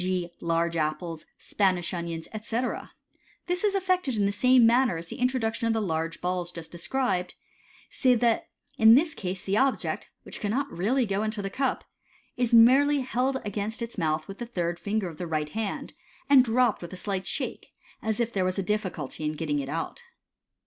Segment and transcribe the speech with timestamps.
[0.03, 2.91] g., large apples, Spanish onions, etc
[3.45, 6.71] This is effected in the same manner as the introduction of the large balls just
[6.71, 7.35] described,
[7.91, 11.83] save that in this case the object, which cannot really go into the cup,
[12.35, 15.49] is merely held against its mouth with the third finger 202 MODERN MAGIC.
[15.51, 15.93] of the right hand,
[16.27, 17.67] and dropped with a slight shake,
[18.01, 20.01] as if there a as a difficulty in getting it out.